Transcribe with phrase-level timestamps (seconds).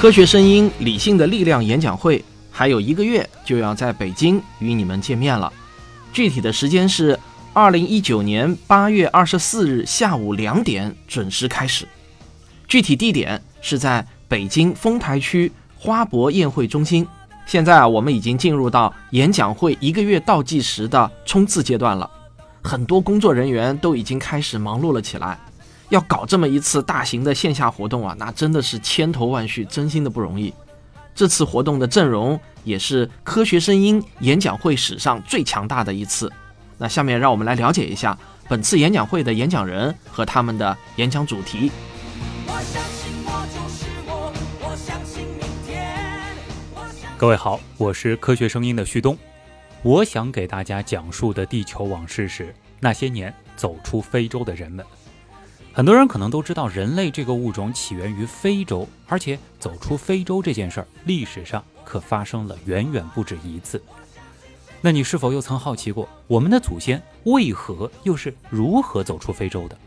[0.00, 5.52] 科学声音，理性的力量演讲会还有一个月就要在北京与你们见面了，
[6.10, 7.20] 具体的时间是
[7.52, 11.86] 二零一九年八月二十四日下午两点准时开始，
[12.66, 17.06] 具体地点是在北京丰台区花博宴会中心。
[17.44, 22.10] 现在啊，我们已经进入到演讲会一个月倒计时的冲刺阶段了，
[22.62, 25.38] 很多工作人员都已经开始忙碌了起来。
[25.90, 30.54] 要搞这么一次大型的线下活动啊，那真的是千头万绪，真心的不容易。
[31.14, 36.32] 这次活动的阵容也是科学声音演讲会史上最强大的一次。
[36.78, 38.16] 那下面让我们来了解一下
[38.48, 41.70] 本次演讲会的演讲人和他们的演讲主题。
[47.18, 49.18] 各位好，我是科学声音的旭东。
[49.82, 54.86] 我想给大家讲述的地球往事是那些年走出非洲的人们。
[55.72, 63.80] 很多人可能都知道，人类这个物种起源于非洲，而且走出非洲这件事儿，历史上可发生了远远不止一次。
[64.80, 69.78] 那你是否又曾好奇过，我们的祖先为何又是如何走出非洲的？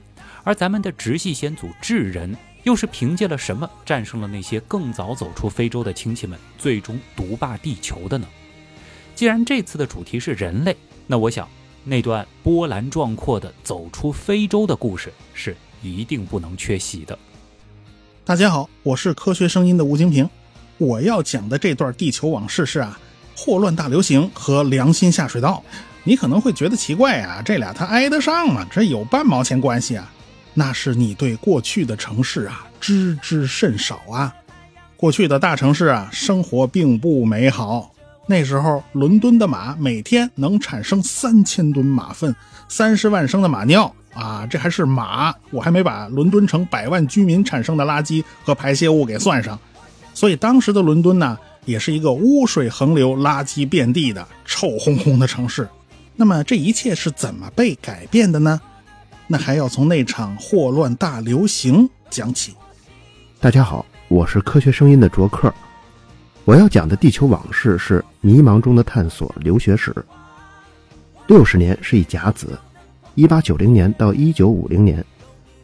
[0.46, 8.26] 而咱们的直系先祖智人又是凭借了什么战胜了那些更早走出非洲的亲戚们，最终独霸地球的呢？
[9.16, 11.46] 既然这次的主题是人类，那我想
[11.84, 15.54] 那段波澜壮阔的走出非洲的故事是。
[15.84, 17.18] 一定不能缺席的。
[18.26, 20.30] 大家好，我是科学声音的吴京平。
[20.78, 23.00] 我要讲的这段地球往事是啊，
[23.36, 25.64] 霍乱大流行和良心下水道。
[26.04, 28.66] 你可能会觉得奇怪啊，这俩它挨得上吗？
[28.72, 30.12] 这有半毛钱关系啊？
[30.54, 34.34] 那是你对过去的城市啊知之甚少啊。
[34.96, 37.94] 过去的大城市啊，生活并不美好。
[38.26, 42.34] 那时候，伦敦的马每天能产生三千吨马粪，
[42.70, 43.94] 三十万升的马尿。
[44.14, 49.60] 啊，这还是马，我还没把伦敦城百万居民产生的垃圾和排泄物给算上，
[50.14, 55.68] 所以当时的伦敦呢，也是一个污水横流、垃圾遍地的臭烘烘的城市。
[56.16, 58.62] 那么这一切是怎么被改变的呢？
[59.26, 62.54] 那还要从那场霍乱大流行讲起。
[63.40, 65.52] 大家好，我是科学声音的卓克，
[66.46, 69.92] 我要讲的地球往事是迷茫中的探索留学史。
[71.26, 72.56] 六十年是一甲子。
[73.16, 75.04] 一八九零年到一九五零年，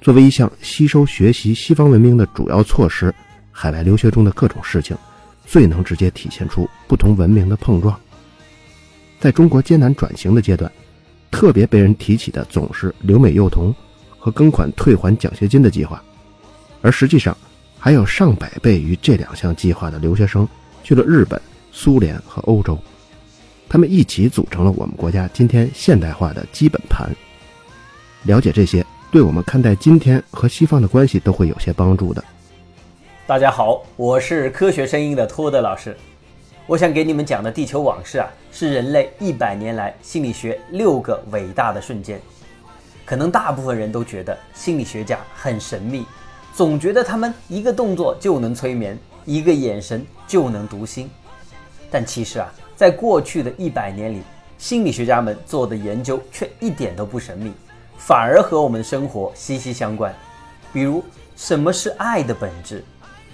[0.02, 3.12] 作为一项吸收学习西方文明的主要措施，
[3.52, 4.96] 海外留学中的各种事情，
[5.48, 8.00] 最能直接体现出不同文明的碰撞。
[9.20, 10.72] 在中国艰难转型的阶段，
[11.32, 13.74] 特别被人提起的总是留美幼童
[14.20, 16.00] 和庚款退还奖学金的计划，
[16.84, 17.36] 而实际上，
[17.80, 20.48] 还有上百倍于这两项计划的留学生
[20.84, 22.78] 去了日本、苏联和欧洲，
[23.68, 27.10] 他们一起组成了我们国家今天现代化的基本盘。
[28.24, 32.22] 了解这些，对我们看待今天和西方的关系都会有些帮助的。
[33.26, 35.96] 大家好，我是科学声音的托德老师。
[36.68, 42.20] 我想给你们讲的地球往事啊，是人类一百年来心理学六个伟大的瞬间。
[43.06, 46.06] 可能大部分人都觉得心理学家很神秘，
[46.54, 51.10] 总觉得他们一个动作就能催眠，一个眼神就能读心。
[51.90, 54.22] 但其实啊，在过去的一百年里，
[54.58, 57.54] 心理学家们做的研究却一点都不神秘。
[58.00, 60.12] 反而和我们的生活息息相关，
[60.74, 61.04] 比如
[61.36, 62.84] 什么是爱的本质？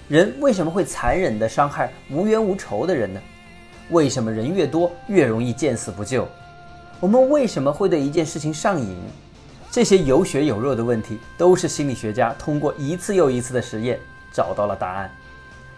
[0.08, 3.20] 人为什么会残忍地伤害无冤无仇的人呢？
[3.90, 6.28] 为什么人越多越容易见死不救？
[7.00, 8.96] 我们为什么会对一件事情上瘾？
[9.70, 13.98] 这些有血有肉的问题，都是心理学家通过一次又一次的实验
[14.32, 15.10] 找到了答案。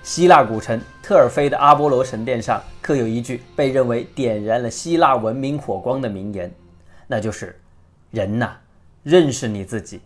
[0.03, 6.51] 希腊古城特尔菲的阿波罗神殿上刻有一句被认为点燃了希腊文明火光的名言，
[7.07, 7.59] 那就是
[8.11, 8.57] “人呐”。
[9.03, 10.01] 认识你自己，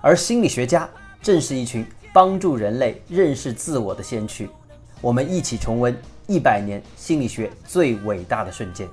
[0.00, 0.88] 而心理学家
[1.22, 4.48] 正是一群帮助人类认识自我的先驱。
[5.00, 8.86] 我们一起重温一百年心理学最伟大的瞬间。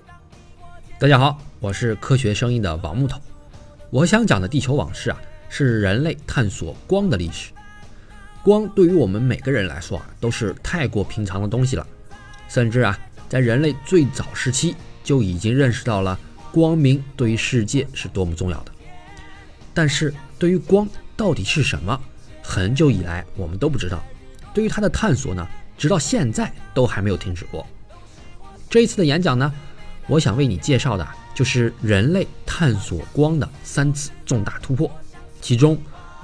[0.97, 3.19] 大家好，我是科学声音的王木头。
[3.89, 7.51] 我想讲的地球往事啊，是人类探索光的历史。
[8.43, 11.85] 光对于我们每个人来说啊，都是太过平常的东西了。
[12.47, 16.17] 甚至啊，在人类最早时期就已经认识到了
[16.51, 18.71] 光明对于世界是多么重要的。
[19.75, 22.01] 但是对于光到底是什么，
[22.41, 24.01] 很久以来我们都不知道。
[24.53, 25.45] 对于它的探索呢，
[25.77, 27.67] 直到现在都还没有停止过。
[28.69, 29.53] 这一次的演讲呢，
[30.07, 31.05] 我想为你介绍的
[31.35, 34.89] 就是人类探索光的三次重大突破。
[35.41, 35.77] 其中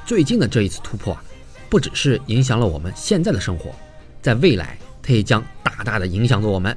[0.05, 1.21] 最近的这一次突破啊，
[1.69, 3.75] 不只是影响了我们现在的生活，
[4.21, 6.75] 在未来它也将大大的影响着我们。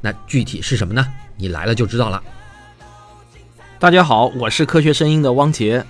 [0.00, 1.06] 那具体是什么呢？
[1.36, 2.22] 你来了就知道了。
[3.78, 5.84] 大家好，我是科学声音的汪杰。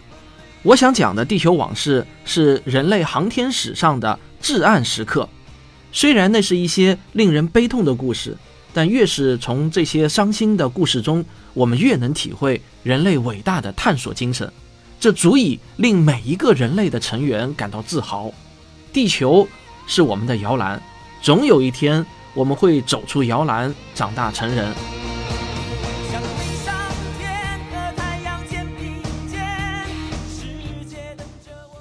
[0.66, 5.28] 我想讲的地球往事是人类航天史上的至暗时刻。
[5.92, 8.36] 虽然那是一些令人悲痛的故事，
[8.74, 11.24] 但越是从这些伤心的故事中，
[11.54, 14.52] 我们越能体会人类伟大的探索精神。
[14.98, 18.32] 这足以令每一个人类的成员感到自豪。
[18.92, 19.46] 地球
[19.86, 20.82] 是我们的摇篮，
[21.22, 22.04] 总有一天
[22.34, 24.74] 我们会走出摇篮，长大成人。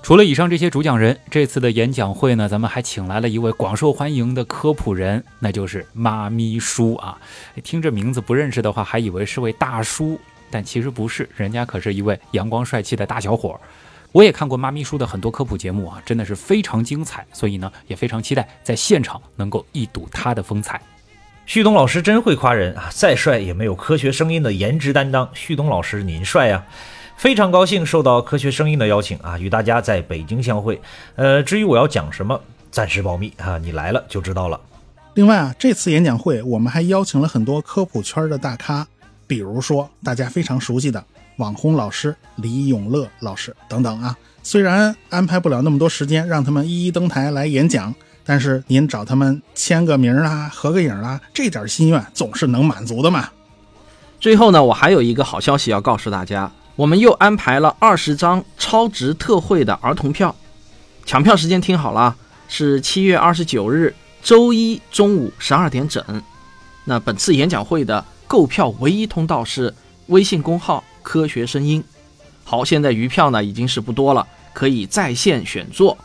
[0.06, 7.18] 除了以上这些主讲人，这次的演讲会呢，咱们还请来了一位广受欢迎的科普人，那就是妈咪叔啊。
[7.63, 10.19] 听这名字不认识的话，还以为是位大叔，
[10.52, 13.60] 但其实不是，人家可是一位阳光帅气的大小伙儿。
[14.12, 20.80] 我也看过妈咪叔的很多科普节目啊，真的是非常精彩，所以呢，也非常期待在现场能够一睹他的风采。
[21.48, 22.92] 旭东老师真会夸人啊！
[22.92, 25.28] 再帅也没有科学声音的颜值担当。
[25.34, 26.63] 旭东老师您帅呀、
[27.17, 30.79] 非常高兴受到科学声音的邀请啊，与大家在北京相会。
[31.15, 32.39] 呃，至于我要讲什么，
[32.69, 34.59] 暂时保密啊，你来了就知道了。
[35.13, 38.85] 另外啊，这次演讲会我们还邀请了很多科普圈的大咖，
[39.25, 41.03] 比如说大家非常熟悉的
[41.38, 44.15] 网红老师李永乐老师等等啊。
[44.44, 47.95] 虽然安排不了那么多时间让他们一一登台来演讲，
[48.25, 53.29] 但是您找他们签个名啊、合个影啊，这点心愿总是能满足的嘛。
[54.19, 60.36] 最后呢，我还有一个好消息要告诉大家，我们又安排了二十张超值特惠的儿童票，
[61.06, 62.13] 抢票时间听好了，
[62.50, 66.04] 是七月二十九日周一中午十二点整。
[66.83, 69.74] 那本次演讲会的购票唯一通道是
[70.07, 71.81] 微信公号“科学声音”。
[72.44, 75.98] 好，现在余票呢已经是不多了，可以在线选座。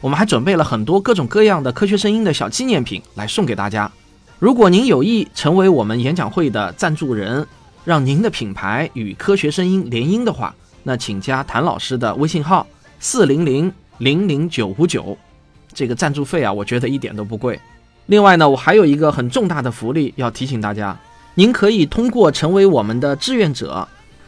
[0.00, 3.90] 我们还准备了很多各种各样的科学声音的小纪念品来送给大家。
[4.38, 7.46] 如果您有意成为我们演讲会的赞助人，
[7.84, 12.66] 让您的品牌与科学声音联姻的话，那请加谭老师的微信号
[12.98, 15.16] 四零零零零九五九。
[15.72, 17.60] 这个赞助费啊，我觉得一点都不贵。
[18.06, 20.96] 另外呢，我还有一个很重大的福利要提醒大家，
[21.34, 23.86] 您可以通过成为我们的志愿者，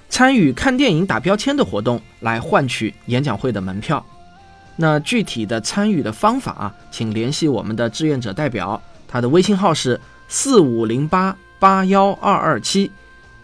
[0.08, 4.04] 参与看电影打标签的活动来换取演讲会的门票。
[4.76, 12.90] 那具体的参与的方法啊，请联系我们的志愿者代表，他的微信号是四五零八八幺二二七，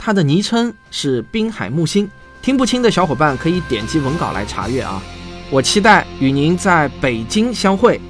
[0.05, 2.11] 他的昵称是滨海木星。
[2.43, 5.01] 听不清的小伙伴可以点击文稿来查阅啊。
[5.49, 8.01] 我期待与您在北京相会。